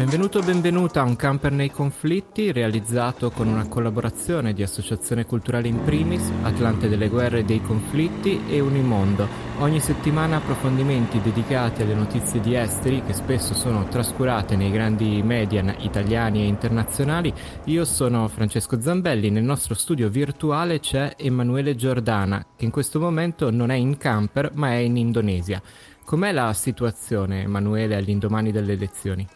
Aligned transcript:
Benvenuto 0.00 0.38
o 0.38 0.42
benvenuta 0.42 1.02
a 1.02 1.04
Un 1.04 1.14
camper 1.14 1.52
nei 1.52 1.70
conflitti, 1.70 2.52
realizzato 2.52 3.30
con 3.30 3.48
una 3.48 3.68
collaborazione 3.68 4.54
di 4.54 4.62
Associazione 4.62 5.26
Culturale 5.26 5.68
in 5.68 5.84
Primis, 5.84 6.26
Atlante 6.40 6.88
delle 6.88 7.10
Guerre 7.10 7.40
e 7.40 7.44
dei 7.44 7.60
Conflitti 7.60 8.40
e 8.48 8.60
Unimondo. 8.60 9.28
Ogni 9.58 9.78
settimana 9.78 10.36
approfondimenti 10.36 11.20
dedicati 11.20 11.82
alle 11.82 11.92
notizie 11.92 12.40
di 12.40 12.54
esteri 12.54 13.02
che 13.02 13.12
spesso 13.12 13.52
sono 13.52 13.88
trascurate 13.88 14.56
nei 14.56 14.70
grandi 14.70 15.20
media 15.22 15.62
italiani 15.80 16.44
e 16.44 16.46
internazionali. 16.46 17.30
Io 17.64 17.84
sono 17.84 18.26
Francesco 18.28 18.80
Zambelli, 18.80 19.28
nel 19.28 19.44
nostro 19.44 19.74
studio 19.74 20.08
virtuale 20.08 20.80
c'è 20.80 21.12
Emanuele 21.18 21.76
Giordana, 21.76 22.42
che 22.56 22.64
in 22.64 22.70
questo 22.70 23.00
momento 23.00 23.50
non 23.50 23.70
è 23.70 23.76
in 23.76 23.98
camper 23.98 24.52
ma 24.54 24.70
è 24.70 24.76
in 24.76 24.96
Indonesia. 24.96 25.60
Com'è 26.06 26.32
la 26.32 26.54
situazione, 26.54 27.42
Emanuele, 27.42 27.96
all'indomani 27.96 28.50
delle 28.50 28.72
elezioni? 28.72 29.28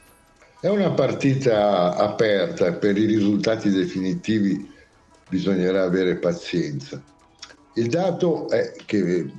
È 0.64 0.68
una 0.70 0.92
partita 0.92 1.94
aperta 1.94 2.72
per 2.72 2.96
i 2.96 3.04
risultati 3.04 3.68
definitivi 3.68 4.66
bisognerà 5.28 5.82
avere 5.82 6.16
pazienza. 6.16 7.04
Il 7.74 7.88
dato 7.88 8.48
è 8.48 8.72
che 8.86 9.30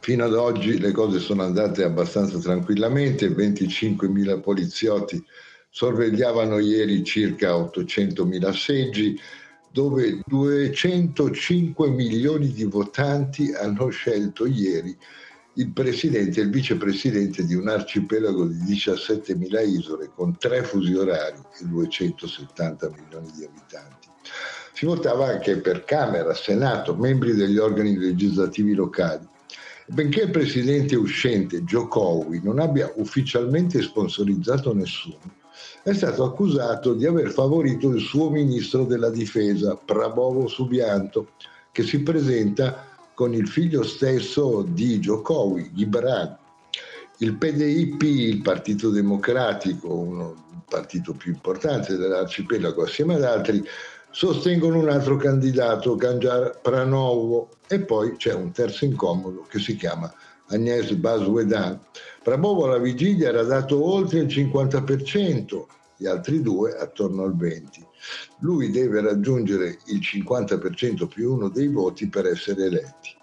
fino 0.00 0.24
ad 0.24 0.34
oggi 0.34 0.80
le 0.80 0.90
cose 0.90 1.20
sono 1.20 1.44
andate 1.44 1.84
abbastanza 1.84 2.38
tranquillamente, 2.38 3.28
25.000 3.28 4.40
poliziotti 4.40 5.24
sorvegliavano 5.70 6.58
ieri 6.58 7.04
circa 7.04 7.52
800.000 7.52 8.52
seggi, 8.52 9.16
dove 9.70 10.22
205 10.26 11.88
milioni 11.90 12.48
di 12.48 12.64
votanti 12.64 13.52
hanno 13.52 13.90
scelto 13.90 14.44
ieri 14.44 14.98
il 15.58 15.72
presidente 15.72 16.40
e 16.40 16.44
il 16.44 16.50
vicepresidente 16.50 17.44
di 17.44 17.54
un 17.54 17.68
arcipelago 17.68 18.46
di 18.46 18.58
17.000 18.58 19.68
isole 19.68 20.10
con 20.14 20.38
tre 20.38 20.62
fusi 20.62 20.94
orari 20.94 21.40
e 21.60 21.64
270 21.64 22.90
milioni 22.90 23.30
di 23.36 23.44
abitanti. 23.44 24.08
Si 24.72 24.86
votava 24.86 25.26
anche 25.26 25.56
per 25.58 25.84
Camera, 25.84 26.32
Senato, 26.32 26.94
membri 26.94 27.34
degli 27.34 27.58
organi 27.58 27.96
legislativi 27.98 28.74
locali. 28.74 29.26
Benché 29.86 30.22
il 30.22 30.30
presidente 30.30 30.94
uscente 30.94 31.64
Jokowi 31.64 32.40
non 32.44 32.60
abbia 32.60 32.92
ufficialmente 32.96 33.82
sponsorizzato 33.82 34.72
nessuno, 34.72 35.18
è 35.82 35.92
stato 35.92 36.22
accusato 36.22 36.94
di 36.94 37.04
aver 37.04 37.30
favorito 37.30 37.88
il 37.88 38.00
suo 38.00 38.30
ministro 38.30 38.84
della 38.84 39.10
difesa, 39.10 39.74
Prabowo 39.74 40.46
Subianto, 40.46 41.30
che 41.72 41.82
si 41.82 42.02
presenta 42.02 42.87
con 43.18 43.34
il 43.34 43.48
figlio 43.48 43.82
stesso 43.82 44.62
di 44.62 45.00
Jokowi, 45.00 45.72
Gibran. 45.74 46.38
Il 47.16 47.34
PDIP, 47.34 48.00
il 48.02 48.42
Partito 48.42 48.90
Democratico, 48.90 49.92
uno, 49.92 50.62
partito 50.68 51.14
più 51.14 51.32
importante 51.32 51.96
dell'arcipelago 51.96 52.84
assieme 52.84 53.16
ad 53.16 53.24
altri, 53.24 53.60
sostengono 54.12 54.78
un 54.78 54.88
altro 54.88 55.16
candidato, 55.16 55.96
Ganjar 55.96 56.60
Pranovo, 56.62 57.48
e 57.66 57.80
poi 57.80 58.14
c'è 58.14 58.34
un 58.34 58.52
terzo 58.52 58.84
incomodo 58.84 59.44
che 59.50 59.58
si 59.58 59.74
chiama 59.74 60.14
Agnès 60.50 60.92
Baswedan. 60.92 61.76
Prabowo 62.22 62.66
alla 62.66 62.78
vigilia 62.78 63.30
era 63.30 63.42
dato 63.42 63.84
oltre 63.84 64.20
il 64.20 64.26
50%, 64.26 65.64
gli 65.98 66.06
altri 66.06 66.40
due 66.40 66.76
attorno 66.76 67.24
al 67.24 67.36
20%. 67.36 67.86
Lui 68.38 68.70
deve 68.70 69.00
raggiungere 69.00 69.78
il 69.86 69.98
50% 69.98 71.08
più 71.08 71.32
uno 71.34 71.48
dei 71.48 71.66
voti 71.66 72.08
per 72.08 72.26
essere 72.26 72.66
eletti. 72.66 73.16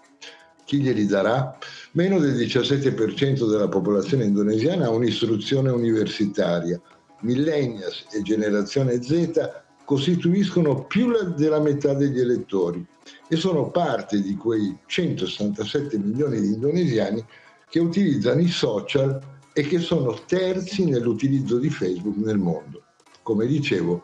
Chi 0.64 0.80
glieli 0.80 1.06
darà? 1.06 1.56
Meno 1.92 2.18
del 2.18 2.34
17% 2.34 3.48
della 3.48 3.68
popolazione 3.68 4.24
indonesiana 4.24 4.86
ha 4.86 4.90
un'istruzione 4.90 5.70
universitaria. 5.70 6.80
Millennials 7.20 8.06
e 8.12 8.20
generazione 8.20 9.02
Z 9.02 9.64
costituiscono 9.84 10.84
più 10.84 11.12
della 11.34 11.60
metà 11.60 11.94
degli 11.94 12.20
elettori 12.20 12.84
e 13.28 13.36
sono 13.36 13.70
parte 13.70 14.20
di 14.20 14.34
quei 14.34 14.76
167 14.84 15.96
milioni 15.96 16.40
di 16.40 16.48
indonesiani 16.48 17.24
che 17.70 17.78
utilizzano 17.78 18.40
i 18.40 18.48
social 18.48 19.18
e 19.58 19.62
che 19.62 19.78
sono 19.78 20.14
terzi 20.26 20.84
nell'utilizzo 20.84 21.56
di 21.56 21.70
Facebook 21.70 22.16
nel 22.18 22.36
mondo. 22.36 22.82
Come 23.22 23.46
dicevo, 23.46 24.02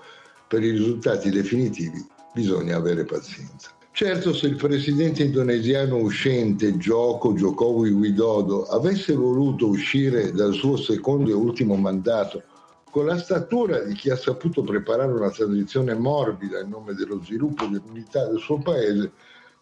per 0.49 0.65
i 0.65 0.71
risultati 0.71 1.29
definitivi 1.29 2.03
bisogna 2.33 2.77
avere 2.77 3.05
pazienza. 3.05 3.69
Certo, 3.93 4.33
se 4.33 4.47
il 4.47 4.57
presidente 4.57 5.25
indonesiano 5.25 5.99
uscente 5.99 6.79
Joko 6.79 7.35
Jokowi 7.35 7.91
Widodo 7.91 8.65
avesse 8.65 9.12
voluto 9.12 9.69
uscire 9.69 10.33
dal 10.33 10.55
suo 10.55 10.79
secondo 10.79 11.29
e 11.29 11.35
ultimo 11.35 11.77
mandato 11.77 12.43
con 12.91 13.05
la 13.05 13.19
statura 13.19 13.81
di 13.81 13.93
chi 13.93 14.09
ha 14.09 14.17
saputo 14.17 14.62
preparare 14.62 15.12
una 15.12 15.31
transizione 15.31 15.93
morbida 15.93 16.61
in 16.61 16.71
nome 16.71 16.95
dello 16.95 17.21
sviluppo 17.23 17.67
e 17.67 17.69
dell'unità 17.69 18.27
del 18.27 18.39
suo 18.39 18.59
paese, 18.59 19.12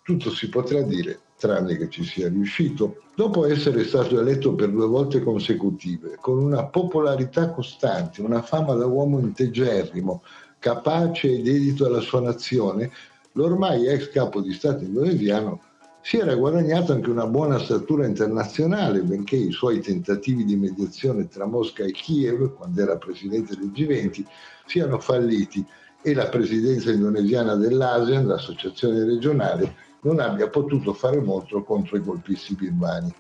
tutto 0.05 0.31
si 0.31 0.49
potrà 0.49 0.83
dire, 0.83 1.19
tranne 1.41 1.79
che 1.79 1.89
ci 1.89 2.05
sia 2.05 2.29
riuscito. 2.29 3.03
Dopo 3.17 3.47
essere 3.47 3.85
stato 3.85 4.21
eletto 4.21 4.55
per 4.55 4.69
due 4.69 4.87
volte 4.87 5.23
consecutive, 5.23 6.19
con 6.21 6.39
una 6.39 6.67
popolarità 6.67 7.51
costante, 7.51 8.21
una 8.21 8.43
fama 8.43 8.75
da 8.75 8.85
uomo 8.85 9.19
integerrimo, 9.19 10.23
capace 10.59 11.33
e 11.33 11.43
dedito 11.43 11.87
alla 11.87 12.01
sua 12.01 12.21
nazione, 12.21 12.91
l'ormai 13.33 13.87
ex 13.87 14.11
capo 14.11 14.43
di 14.43 14.53
Stato 14.53 14.85
indonesiano 14.85 15.63
si 16.03 16.17
era 16.17 16.35
guadagnato 16.35 16.93
anche 16.93 17.11
una 17.11 17.27
buona 17.27 17.59
statura 17.59 18.07
internazionale, 18.07 19.03
benché 19.03 19.37
i 19.37 19.53
suoi 19.53 19.81
tentativi 19.81 20.45
di 20.45 20.57
mediazione 20.57 21.29
tra 21.29 21.47
Mosca 21.47 21.85
e 21.85 21.93
Kiev, 21.93 22.55
quando 22.55 22.81
era 22.81 22.97
presidente 22.97 23.55
del 23.55 23.71
G20, 23.71 24.25
siano 24.67 24.99
falliti 24.99 25.65
e 26.03 26.15
la 26.15 26.29
presidenza 26.29 26.91
indonesiana 26.91 27.55
dell'ASEAN, 27.55 28.27
l'associazione 28.27 29.05
regionale, 29.05 29.75
non 30.03 30.19
abbia 30.21 30.49
potuto 30.49 30.93
fare 30.93 31.21
molto 31.21 31.63
contro 31.63 31.97
i 31.97 32.03
golpisti 32.03 32.55
birmani. 32.55 33.13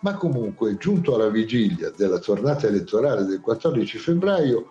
Ma 0.00 0.14
comunque, 0.14 0.76
giunto 0.76 1.14
alla 1.14 1.28
vigilia 1.28 1.92
della 1.96 2.18
tornata 2.18 2.66
elettorale 2.66 3.24
del 3.24 3.40
14 3.40 3.98
febbraio, 3.98 4.66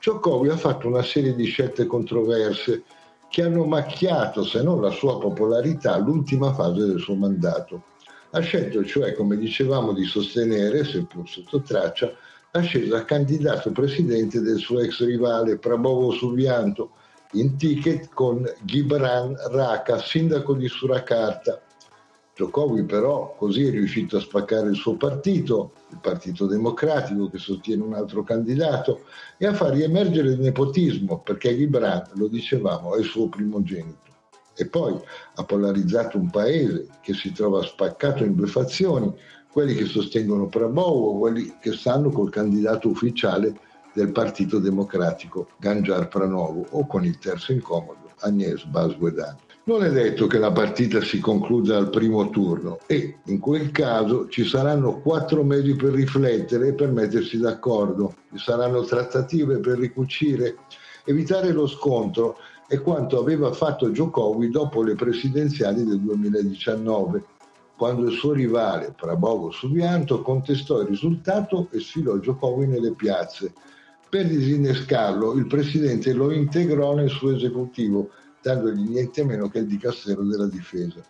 Jokowi 0.00 0.48
ha 0.48 0.56
fatto 0.56 0.88
una 0.88 1.02
serie 1.02 1.34
di 1.34 1.44
scelte 1.44 1.86
controverse 1.86 2.82
che 3.28 3.42
hanno 3.42 3.64
macchiato, 3.64 4.44
se 4.44 4.62
non 4.62 4.80
la 4.80 4.90
sua 4.90 5.18
popolarità, 5.18 5.96
l'ultima 5.98 6.52
fase 6.52 6.84
del 6.84 6.98
suo 6.98 7.14
mandato. 7.14 7.84
Ha 8.30 8.40
scelto, 8.40 8.84
cioè, 8.84 9.14
come 9.14 9.36
dicevamo, 9.36 9.92
di 9.92 10.04
sostenere, 10.04 10.84
seppur 10.84 11.28
sotto 11.28 11.62
traccia, 11.62 12.12
l'ascesa 12.50 12.98
a 12.98 13.04
candidato 13.04 13.70
presidente 13.70 14.40
del 14.40 14.58
suo 14.58 14.80
ex 14.80 15.04
rivale 15.04 15.58
Prabowo 15.58 16.10
Subianto, 16.10 16.90
in 17.32 17.56
ticket 17.56 18.08
con 18.12 18.44
Gibran 18.62 19.34
Raka, 19.50 19.98
sindaco 19.98 20.54
di 20.54 20.68
Surakarta, 20.68 21.60
Jokowi 22.34 22.84
però 22.84 23.34
così 23.36 23.66
è 23.66 23.70
riuscito 23.70 24.16
a 24.16 24.20
spaccare 24.20 24.70
il 24.70 24.76
suo 24.76 24.96
partito, 24.96 25.72
il 25.90 25.98
Partito 26.00 26.46
Democratico 26.46 27.28
che 27.28 27.38
sostiene 27.38 27.82
un 27.82 27.94
altro 27.94 28.22
candidato, 28.22 29.02
e 29.36 29.46
a 29.46 29.54
far 29.54 29.72
riemergere 29.72 30.30
il 30.30 30.40
nepotismo, 30.40 31.20
perché 31.20 31.56
Gibran, 31.56 32.10
lo 32.14 32.28
dicevamo, 32.28 32.94
è 32.94 33.00
il 33.00 33.04
suo 33.04 33.28
primogenito. 33.28 34.00
E 34.54 34.66
poi 34.66 34.98
ha 35.34 35.44
polarizzato 35.44 36.18
un 36.18 36.30
paese 36.30 36.86
che 37.02 37.14
si 37.14 37.32
trova 37.32 37.62
spaccato 37.62 38.24
in 38.24 38.34
due 38.34 38.46
fazioni, 38.46 39.14
quelli 39.50 39.74
che 39.74 39.84
sostengono 39.84 40.48
Prabowo, 40.48 41.18
quelli 41.18 41.56
che 41.60 41.72
stanno 41.72 42.10
col 42.10 42.30
candidato 42.30 42.88
ufficiale 42.88 43.58
del 43.92 44.12
Partito 44.12 44.58
Democratico, 44.58 45.48
Ganjar 45.58 46.08
Pranovo, 46.08 46.66
o 46.70 46.86
con 46.86 47.04
il 47.04 47.18
terzo 47.18 47.52
incomodo, 47.52 48.10
Agnès 48.20 48.64
Baswedan. 48.64 49.36
Non 49.64 49.84
è 49.84 49.90
detto 49.92 50.26
che 50.26 50.38
la 50.38 50.50
partita 50.50 51.00
si 51.00 51.20
concluda 51.20 51.76
al 51.76 51.88
primo 51.88 52.28
turno 52.30 52.80
e 52.86 53.18
in 53.26 53.38
quel 53.38 53.70
caso 53.70 54.26
ci 54.28 54.44
saranno 54.44 54.98
quattro 55.00 55.44
mesi 55.44 55.76
per 55.76 55.92
riflettere 55.92 56.68
e 56.68 56.72
per 56.72 56.90
mettersi 56.90 57.38
d'accordo. 57.38 58.12
Ci 58.32 58.38
saranno 58.38 58.82
trattative 58.82 59.58
per 59.60 59.78
ricucire. 59.78 60.56
Evitare 61.04 61.52
lo 61.52 61.68
scontro 61.68 62.38
è 62.66 62.80
quanto 62.80 63.20
aveva 63.20 63.52
fatto 63.52 63.90
Jokowi 63.90 64.50
dopo 64.50 64.82
le 64.82 64.96
presidenziali 64.96 65.84
del 65.84 66.00
2019, 66.00 67.22
quando 67.76 68.08
il 68.08 68.16
suo 68.16 68.32
rivale 68.32 68.94
Prabowo 68.96 69.52
Subianto 69.52 70.22
contestò 70.22 70.80
il 70.80 70.88
risultato 70.88 71.68
e 71.70 71.78
sfilò 71.78 72.16
Jokowi 72.16 72.66
nelle 72.66 72.94
piazze. 72.94 73.52
Per 74.12 74.26
disinnescarlo, 74.26 75.32
il 75.32 75.46
presidente 75.46 76.12
lo 76.12 76.32
integrò 76.32 76.94
nel 76.94 77.08
suo 77.08 77.34
esecutivo 77.34 78.10
dandogli 78.42 78.86
niente 78.86 79.24
meno 79.24 79.48
che 79.48 79.60
il 79.60 79.66
dicastero 79.66 80.22
della 80.22 80.48
difesa. 80.48 81.00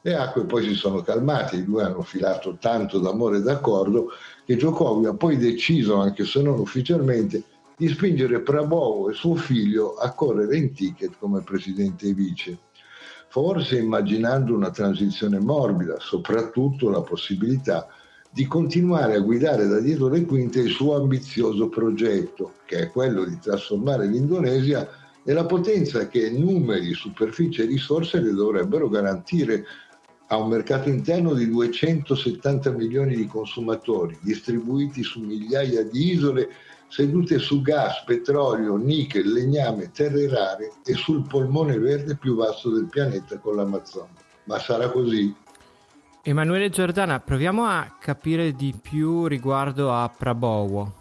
Le 0.00 0.16
acque 0.16 0.46
poi 0.46 0.64
si 0.64 0.74
sono 0.74 1.00
calmate, 1.02 1.58
i 1.58 1.64
due 1.64 1.84
hanno 1.84 2.02
filato 2.02 2.56
tanto 2.58 2.98
d'amore 2.98 3.36
e 3.36 3.42
d'accordo 3.42 4.08
che 4.44 4.56
Jokowi 4.56 5.06
ha 5.06 5.14
poi 5.14 5.36
deciso, 5.36 6.00
anche 6.00 6.24
se 6.24 6.42
non 6.42 6.58
ufficialmente, 6.58 7.44
di 7.76 7.86
spingere 7.86 8.40
Prabowo 8.40 9.10
e 9.10 9.14
suo 9.14 9.36
figlio 9.36 9.94
a 9.94 10.10
correre 10.10 10.56
in 10.56 10.72
ticket 10.72 11.18
come 11.20 11.42
presidente 11.42 12.08
e 12.08 12.14
vice, 12.14 12.58
forse 13.28 13.78
immaginando 13.78 14.56
una 14.56 14.70
transizione 14.70 15.38
morbida, 15.38 16.00
soprattutto 16.00 16.90
la 16.90 17.02
possibilità 17.02 17.86
di 18.32 18.46
continuare 18.46 19.16
a 19.16 19.20
guidare 19.20 19.66
da 19.66 19.80
dietro 19.80 20.08
le 20.08 20.24
quinte 20.24 20.60
il 20.60 20.70
suo 20.70 20.94
ambizioso 20.94 21.68
progetto, 21.68 22.54
che 22.64 22.78
è 22.78 22.90
quello 22.90 23.24
di 23.24 23.38
trasformare 23.38 24.06
l'Indonesia 24.06 24.88
nella 25.24 25.46
potenza 25.46 26.06
che 26.08 26.30
numeri, 26.30 26.94
superficie 26.94 27.64
e 27.64 27.66
risorse 27.66 28.20
le 28.20 28.32
dovrebbero 28.32 28.88
garantire 28.88 29.64
a 30.28 30.36
un 30.36 30.48
mercato 30.48 30.88
interno 30.88 31.34
di 31.34 31.48
270 31.48 32.70
milioni 32.70 33.16
di 33.16 33.26
consumatori 33.26 34.16
distribuiti 34.22 35.02
su 35.02 35.20
migliaia 35.20 35.82
di 35.82 36.12
isole 36.12 36.48
sedute 36.86 37.38
su 37.38 37.60
gas, 37.62 38.02
petrolio, 38.04 38.76
nickel, 38.76 39.32
legname, 39.32 39.90
terre 39.90 40.28
rare 40.28 40.72
e 40.84 40.94
sul 40.94 41.26
polmone 41.26 41.78
verde 41.78 42.16
più 42.16 42.36
vasto 42.36 42.70
del 42.70 42.88
pianeta 42.88 43.38
con 43.38 43.56
l'Amazzonia. 43.56 44.14
Ma 44.44 44.58
sarà 44.58 44.90
così? 44.90 45.34
Emanuele 46.22 46.68
Giordana, 46.68 47.18
proviamo 47.18 47.64
a 47.64 47.96
capire 47.98 48.52
di 48.52 48.74
più 48.78 49.24
riguardo 49.24 49.90
a 49.90 50.12
Prabowo. 50.14 50.92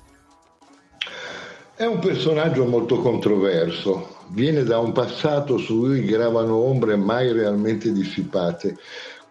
È 1.75 1.83
un 1.83 1.99
personaggio 1.99 2.63
molto 2.63 3.01
controverso, 3.01 4.15
viene 4.29 4.63
da 4.63 4.79
un 4.79 4.93
passato 4.93 5.57
su 5.57 5.79
cui 5.79 6.05
gravano 6.05 6.55
ombre 6.55 6.95
mai 6.95 7.33
realmente 7.33 7.91
dissipate. 7.91 8.77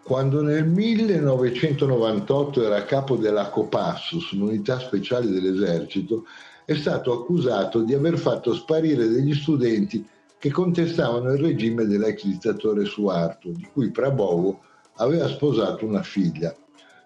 Quando 0.03 0.43
nel 0.43 0.67
1998 0.67 2.63
era 2.63 2.85
capo 2.85 3.15
della 3.15 3.49
Copassus, 3.49 4.29
un'unità 4.33 4.77
speciale 4.77 5.25
dell'esercito, 5.25 6.25
è 6.65 6.75
stato 6.75 7.13
accusato 7.13 7.81
di 7.81 7.95
aver 7.95 8.19
fatto 8.19 8.53
sparire 8.53 9.07
degli 9.07 9.33
studenti 9.33 10.07
che 10.37 10.51
contestavano 10.51 11.33
il 11.33 11.39
regime 11.39 11.85
dell'ex 11.85 12.25
dittatore 12.25 12.85
Suarto, 12.85 13.49
di 13.49 13.67
cui 13.73 13.89
Prabowo 13.89 14.59
aveva 14.99 15.27
sposato 15.27 15.85
una 15.85 16.03
figlia. 16.03 16.55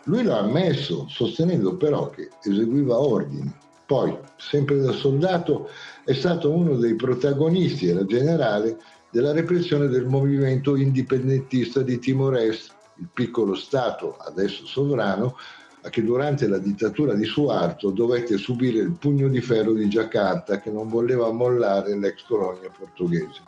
Lui 0.05 0.23
l'ha 0.23 0.39
ammesso, 0.39 1.07
sostenendo 1.09 1.75
però 1.77 2.09
che 2.09 2.29
eseguiva 2.43 2.99
ordini. 2.99 3.51
Poi, 3.85 4.15
sempre 4.37 4.79
da 4.79 4.91
soldato, 4.91 5.69
è 6.03 6.13
stato 6.13 6.51
uno 6.51 6.75
dei 6.75 6.95
protagonisti, 6.95 7.87
era 7.87 8.05
generale, 8.05 8.77
della 9.11 9.31
repressione 9.31 9.87
del 9.87 10.07
movimento 10.07 10.75
indipendentista 10.75 11.81
di 11.81 11.99
Timor-Est, 11.99 12.71
il 12.97 13.09
piccolo 13.13 13.53
Stato, 13.55 14.17
adesso 14.17 14.65
sovrano, 14.65 15.35
che 15.89 16.03
durante 16.03 16.47
la 16.47 16.57
dittatura 16.57 17.13
di 17.13 17.25
Suarto 17.25 17.91
dovette 17.91 18.37
subire 18.37 18.79
il 18.79 18.97
pugno 18.97 19.27
di 19.27 19.41
ferro 19.41 19.73
di 19.73 19.89
Giacarta 19.89 20.59
che 20.59 20.71
non 20.71 20.87
voleva 20.87 21.31
mollare 21.31 21.97
l'ex 21.97 22.23
colonia 22.25 22.71
portoghese. 22.75 23.41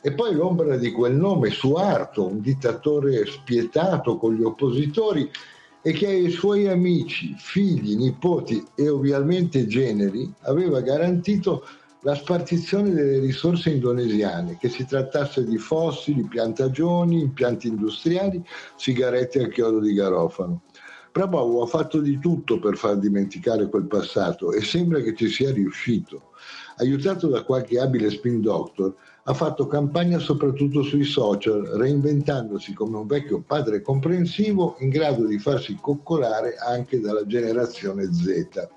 E 0.00 0.12
poi 0.12 0.34
l'ombra 0.34 0.76
di 0.76 0.92
quel 0.92 1.14
nome, 1.14 1.50
Suarto, 1.50 2.26
un 2.26 2.40
dittatore 2.40 3.26
spietato 3.26 4.16
con 4.16 4.34
gli 4.34 4.42
oppositori 4.42 5.28
e 5.82 5.92
che 5.92 6.06
ai 6.06 6.30
suoi 6.30 6.68
amici, 6.68 7.34
figli, 7.36 7.96
nipoti 7.96 8.64
e 8.74 8.88
ovviamente 8.88 9.66
generi 9.66 10.32
aveva 10.42 10.80
garantito 10.80 11.64
la 12.02 12.14
spartizione 12.14 12.90
delle 12.90 13.18
risorse 13.18 13.70
indonesiane, 13.70 14.56
che 14.56 14.68
si 14.68 14.86
trattasse 14.86 15.44
di 15.44 15.58
fossili, 15.58 16.22
piantagioni, 16.28 17.20
impianti 17.20 17.66
industriali, 17.66 18.42
sigarette 18.76 19.42
a 19.42 19.48
chiodo 19.48 19.80
di 19.80 19.94
garofano. 19.94 20.62
Prabowo 21.10 21.62
ha 21.62 21.66
fatto 21.66 22.00
di 22.00 22.18
tutto 22.20 22.60
per 22.60 22.76
far 22.76 22.98
dimenticare 22.98 23.68
quel 23.68 23.86
passato 23.86 24.52
e 24.52 24.62
sembra 24.62 25.00
che 25.00 25.16
ci 25.16 25.28
sia 25.28 25.50
riuscito. 25.50 26.30
Aiutato 26.78 27.28
da 27.28 27.42
qualche 27.42 27.78
abile 27.78 28.08
spin 28.08 28.40
doctor, 28.40 28.94
ha 29.24 29.34
fatto 29.34 29.66
campagna 29.66 30.18
soprattutto 30.18 30.82
sui 30.82 31.04
social, 31.04 31.62
reinventandosi 31.62 32.72
come 32.72 32.96
un 32.96 33.06
vecchio 33.06 33.42
padre 33.46 33.82
comprensivo 33.82 34.76
in 34.78 34.88
grado 34.88 35.26
di 35.26 35.38
farsi 35.38 35.76
coccolare 35.80 36.54
anche 36.56 37.00
dalla 37.00 37.26
generazione 37.26 38.12
Z. 38.12 38.68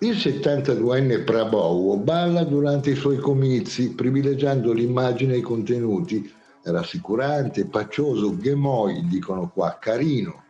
Il 0.00 0.16
72enne 0.16 1.24
Prabowo 1.24 1.96
balla 1.98 2.42
durante 2.44 2.90
i 2.90 2.96
suoi 2.96 3.18
comizi, 3.18 3.94
privilegiando 3.94 4.72
l'immagine 4.72 5.34
e 5.34 5.38
i 5.38 5.42
contenuti. 5.42 6.32
Rassicurante, 6.62 7.66
paccioso, 7.66 8.36
gemoi, 8.38 9.06
dicono 9.06 9.50
qua, 9.52 9.78
carino. 9.80 10.44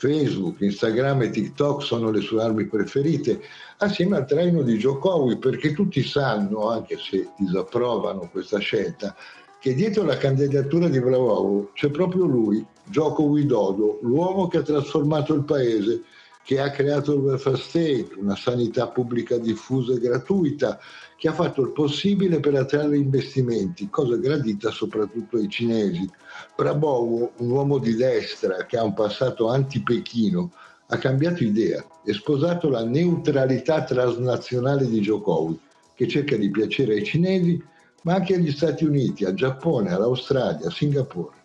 Facebook, 0.00 0.62
Instagram 0.62 1.24
e 1.24 1.30
TikTok 1.30 1.82
sono 1.82 2.10
le 2.10 2.22
sue 2.22 2.42
armi 2.42 2.64
preferite, 2.64 3.42
assieme 3.76 4.16
al 4.16 4.26
traino 4.26 4.62
di 4.62 4.78
Jokowi, 4.78 5.36
perché 5.36 5.74
tutti 5.74 6.02
sanno, 6.02 6.70
anche 6.70 6.96
se 6.96 7.28
disapprovano 7.36 8.30
questa 8.32 8.58
scelta, 8.58 9.14
che 9.60 9.74
dietro 9.74 10.04
la 10.04 10.16
candidatura 10.16 10.88
di 10.88 10.98
Bravovo 11.00 11.72
c'è 11.74 11.90
proprio 11.90 12.24
lui, 12.24 12.64
Joko 12.84 13.24
Widodo, 13.24 13.98
l'uomo 14.00 14.48
che 14.48 14.56
ha 14.56 14.62
trasformato 14.62 15.34
il 15.34 15.44
paese, 15.44 16.02
che 16.42 16.58
ha 16.58 16.70
creato 16.70 17.14
il 17.14 17.20
welfare 17.20 17.56
state, 17.56 18.10
una 18.16 18.36
sanità 18.36 18.88
pubblica 18.88 19.38
diffusa 19.38 19.94
e 19.94 19.98
gratuita, 19.98 20.78
che 21.16 21.28
ha 21.28 21.32
fatto 21.32 21.62
il 21.62 21.72
possibile 21.72 22.40
per 22.40 22.54
attrarre 22.54 22.96
investimenti, 22.96 23.90
cosa 23.90 24.16
gradita 24.16 24.70
soprattutto 24.70 25.36
ai 25.36 25.48
cinesi. 25.48 26.08
Prabowo, 26.56 27.32
un 27.36 27.50
uomo 27.50 27.78
di 27.78 27.94
destra 27.94 28.64
che 28.64 28.78
ha 28.78 28.82
un 28.82 28.94
passato 28.94 29.48
anti-Pechino, 29.48 30.52
ha 30.86 30.98
cambiato 30.98 31.44
idea 31.44 31.84
e 32.04 32.12
sposato 32.14 32.68
la 32.68 32.84
neutralità 32.84 33.84
transnazionale 33.84 34.88
di 34.88 35.00
Jokowi, 35.00 35.60
che 35.94 36.08
cerca 36.08 36.36
di 36.36 36.50
piacere 36.50 36.94
ai 36.94 37.04
cinesi, 37.04 37.62
ma 38.02 38.14
anche 38.14 38.34
agli 38.34 38.50
Stati 38.50 38.84
Uniti, 38.84 39.24
al 39.24 39.34
Giappone, 39.34 39.92
all'Australia, 39.92 40.68
a 40.68 40.70
Singapore. 40.70 41.36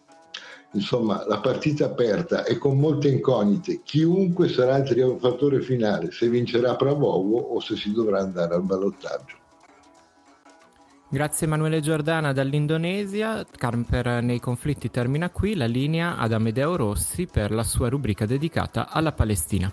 Insomma, 0.76 1.26
la 1.26 1.40
partita 1.40 1.86
aperta 1.86 2.44
e 2.44 2.58
con 2.58 2.78
molte 2.78 3.08
incognite. 3.08 3.82
Chiunque 3.84 4.50
sarà 4.50 4.78
il 4.78 4.88
trionfatore 4.88 5.62
finale, 5.62 6.12
se 6.12 6.28
vincerà 6.28 6.76
Prabowo 6.76 7.38
o 7.40 7.60
se 7.62 7.78
si 7.78 7.92
dovrà 7.92 8.20
andare 8.20 8.56
al 8.56 8.64
ballottaggio. 8.64 9.38
Grazie 11.08 11.48
Emanuele 11.48 11.80
Giordana 11.80 12.34
dall'Indonesia. 12.34 13.46
Camper 13.50 14.22
nei 14.22 14.42
conflitti 14.42 14.92
termina 14.92 15.30
qui. 15.30 15.56
La 15.56 15.66
linea 15.66 16.18
ad 16.18 16.34
Amedeo 16.34 16.76
Rossi 16.76 17.26
per 17.26 17.52
la 17.52 17.64
sua 17.64 17.88
rubrica 17.88 18.26
dedicata 18.26 18.90
alla 18.90 19.14
Palestina. 19.14 19.72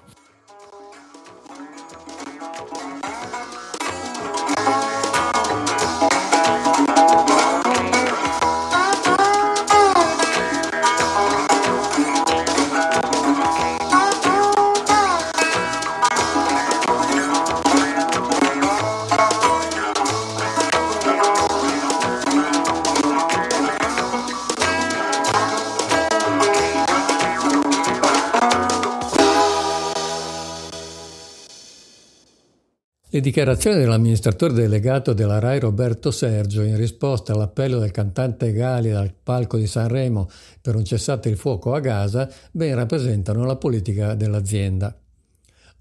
Le 33.15 33.21
dichiarazioni 33.21 33.77
dell'amministratore 33.77 34.55
delegato 34.55 35.13
della 35.13 35.39
RAI 35.39 35.61
Roberto 35.61 36.11
Sergio 36.11 36.63
in 36.63 36.79
risposta 36.79 37.35
all'appello 37.35 37.79
del 37.79 37.91
cantante 37.91 38.55
Gali 38.55 38.89
dal 38.89 39.13
palco 39.13 39.59
di 39.59 39.67
Sanremo 39.67 40.31
per 40.63 40.77
un 40.77 40.85
cessate 40.87 41.29
il 41.29 41.37
fuoco 41.37 41.75
a 41.75 41.81
Gaza 41.81 42.27
ben 42.51 42.75
rappresentano 42.75 43.45
la 43.45 43.57
politica 43.57 44.15
dell'azienda. 44.15 44.97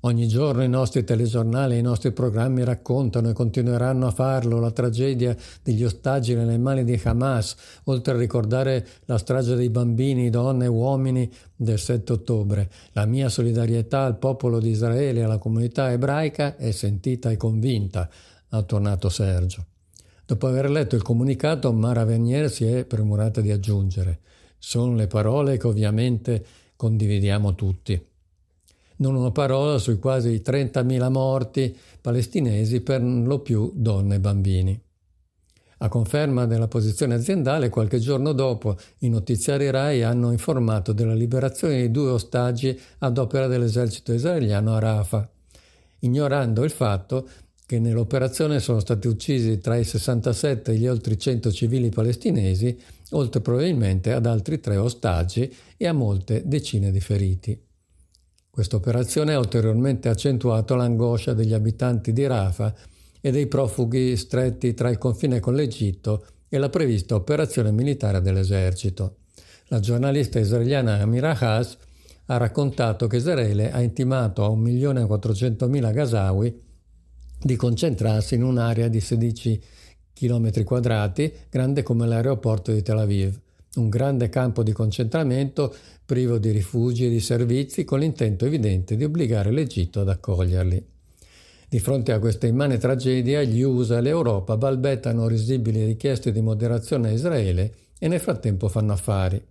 Ogni 0.04 0.28
giorno 0.28 0.64
i 0.64 0.70
nostri 0.70 1.04
telegiornali 1.04 1.76
e 1.76 1.78
i 1.78 1.84
nostri 1.84 2.12
programmi 2.12 2.64
raccontano 2.64 3.30
e 3.30 3.34
continueranno 3.34 4.08
a 4.08 4.12
farlo 4.12 4.60
la 4.60 4.72
tragedia 4.72 5.38
degli 5.62 5.84
ostaggi 5.84 6.34
nelle 6.34 6.58
mani 6.58 6.84
di 6.84 7.00
Hamas, 7.04 7.56
oltre 7.84 8.16
a 8.16 8.18
ricordare 8.18 8.88
la 9.06 9.20
strage 9.20 9.54
dei 9.54 9.70
bambini, 9.70 10.32
donne 10.32 10.66
e 10.66 10.70
uomini 10.70 11.32
del 11.56 11.78
7 11.78 12.14
ottobre. 12.14 12.72
La 12.94 13.06
mia 13.06 13.30
solidarietà 13.30 14.04
al 14.04 14.18
popolo 14.18 14.60
di 14.60 14.72
Israele 14.72 15.20
e 15.20 15.24
alla 15.24 15.38
comunità 15.38 15.92
ebraica 15.92 16.56
è 16.58 16.72
sentita 16.72 17.30
e 17.30 17.38
convinta, 17.38 18.10
ha 18.50 18.62
tornato 18.64 19.08
Sergio. 19.08 19.66
Dopo 20.26 20.48
aver 20.48 20.72
letto 20.72 20.96
il 20.96 21.04
comunicato, 21.04 21.72
Mara 21.74 22.06
Vernier 22.06 22.50
si 22.50 22.66
è 22.66 22.86
premurata 22.86 23.40
di 23.40 23.52
aggiungere. 23.52 24.22
Sono 24.58 24.96
le 24.96 25.06
parole 25.06 25.58
che 25.58 25.68
ovviamente 25.68 26.44
condividiamo 26.76 27.54
tutti 27.54 28.10
non 29.02 29.16
una 29.16 29.32
parola 29.32 29.78
sui 29.78 30.00
quasi 30.00 30.42
30.000 30.44 31.12
morti 31.12 31.76
palestinesi, 32.00 32.82
per 32.82 33.04
lo 33.04 33.40
più 33.40 33.72
donne 33.76 34.16
e 34.16 34.20
bambini. 34.20 34.82
A 35.84 35.90
conferma 35.90 36.46
della 36.46 36.68
posizione 36.68 37.16
aziendale, 37.16 37.70
qualche 37.70 37.98
giorno 37.98 38.34
dopo 38.34 38.78
i 39.00 39.10
notiziari 39.10 39.70
RAI 39.72 40.04
hanno 40.04 40.32
informato 40.32 40.94
della 40.94 41.16
liberazione 41.16 41.82
di 41.82 41.92
due 41.92 42.12
ostaggi 42.12 42.80
ad 43.00 43.18
opera 43.18 43.48
dell'esercito 43.48 44.14
israeliano 44.14 44.76
a 44.76 44.80
Rafah, 44.80 45.28
ignorando 46.02 46.64
il 46.64 46.70
fatto 46.70 47.28
che 47.66 47.80
nell'operazione 47.80 48.60
sono 48.60 48.80
stati 48.80 49.08
uccisi 49.08 49.58
tra 49.58 49.76
i 49.76 49.84
67 49.84 50.72
e 50.72 50.76
gli 50.76 50.88
oltre 50.88 51.18
100 51.18 51.52
civili 51.52 51.90
palestinesi, 51.90 52.80
oltre 53.12 53.42
probabilmente 53.42 54.12
ad 54.12 54.28
altri 54.28 54.60
tre 54.60 54.78
ostaggi 54.78 55.52
e 55.78 55.88
a 55.88 55.94
molte 55.94 56.44
decine 56.46 56.92
di 56.92 57.00
feriti. 57.00 57.70
Questa 58.52 58.76
operazione 58.76 59.34
ha 59.34 59.40
ulteriormente 59.40 60.10
accentuato 60.10 60.76
l'angoscia 60.76 61.34
degli 61.34 61.54
abitanti 61.54 62.12
di 62.12 62.28
Rafah 62.28 62.74
e 63.22 63.32
dei 63.32 63.48
profughi 63.48 64.18
stretti 64.18 64.74
tra 64.74 64.90
il 64.90 64.98
confine 64.98 65.40
con 65.40 65.56
l'Egitto 65.56 66.26
e 66.50 66.58
la 66.58 66.68
prevista 66.68 67.16
operazione 67.16 67.72
militare 67.72 68.20
dell'esercito. 68.20 69.20
La 69.68 69.80
giornalista 69.80 70.38
israeliana 70.38 71.00
Amira 71.00 71.34
Haas 71.40 71.78
ha 72.26 72.36
raccontato 72.36 73.08
che 73.08 73.16
Israele 73.16 73.72
ha 73.72 73.80
intimato 73.80 74.44
a 74.44 74.50
1.400.000 74.50 75.94
Gazawi 75.94 76.62
di 77.40 77.56
concentrarsi 77.56 78.36
in 78.36 78.44
un'area 78.44 78.90
di 78.90 79.00
16 79.00 79.64
km 80.14 80.64
quadrati, 80.66 81.34
grande 81.50 81.84
come 81.84 82.06
l'aeroporto 82.06 82.74
di 82.74 82.82
Tel 82.82 82.98
Aviv, 82.98 83.40
un 83.76 83.90
grande 83.90 84.28
campo 84.30 84.64
di 84.64 84.74
concentramento 84.74 85.74
privo 86.04 86.38
di 86.38 86.52
rifugi 86.52 87.06
e 87.06 87.10
di 87.10 87.22
servizi, 87.22 87.86
con 87.86 88.00
l'intento 88.00 88.46
evidente 88.46 88.98
di 88.98 89.06
obbligare 89.06 89.52
l'Egitto 89.52 90.02
ad 90.02 90.10
accoglierli. 90.10 90.86
Di 91.70 91.80
fronte 91.80 92.12
a 92.12 92.20
questa 92.20 92.48
immane 92.48 92.78
tragedia, 92.78 93.44
gli 93.44 93.62
USA 93.62 94.00
e 94.00 94.02
l'Europa 94.02 94.58
balbettano 94.58 95.30
risibili 95.30 95.86
richieste 95.86 96.34
di 96.34 96.42
moderazione 96.42 97.08
a 97.08 97.12
Israele 97.14 97.74
e 97.98 98.10
nel 98.10 98.20
frattempo 98.20 98.68
fanno 98.68 98.92
affari. 98.92 99.42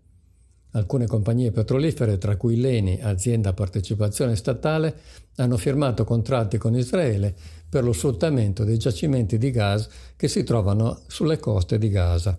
Alcune 0.72 1.06
compagnie 1.06 1.50
petrolifere, 1.50 2.18
tra 2.18 2.36
cui 2.36 2.60
l'ENI, 2.60 3.00
azienda 3.00 3.48
a 3.48 3.54
partecipazione 3.54 4.36
statale, 4.36 4.94
hanno 5.36 5.56
firmato 5.56 6.04
contratti 6.04 6.58
con 6.58 6.76
Israele 6.76 7.34
per 7.70 7.84
lo 7.84 7.94
sfruttamento 7.94 8.64
dei 8.64 8.76
giacimenti 8.76 9.38
di 9.38 9.50
gas 9.50 9.88
che 10.14 10.28
si 10.28 10.44
trovano 10.44 11.00
sulle 11.06 11.38
coste 11.38 11.78
di 11.78 11.88
Gaza. 11.88 12.38